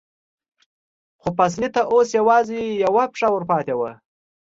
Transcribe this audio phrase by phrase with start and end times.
[1.21, 3.91] خو پاسیني ته اوس یوازې یوه پښه ورپاتې وه.